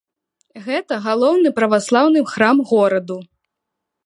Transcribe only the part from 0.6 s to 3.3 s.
Гэта галоўны праваслаўны храм гораду.